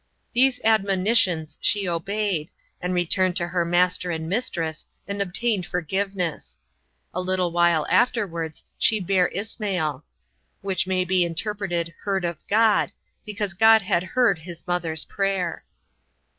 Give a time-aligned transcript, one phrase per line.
[0.33, 2.49] These admonitions she obeyed,
[2.81, 6.57] and returned to her master and mistress, and obtained forgiveness.
[7.13, 10.03] A little while afterwards, she bare Ismael;
[10.61, 12.91] which may be interpreted Heard of God,
[13.27, 15.63] because God had heard his mother's prayer.